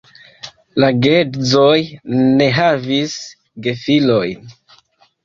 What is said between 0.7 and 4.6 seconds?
La geedzoj ne havis gefilojn.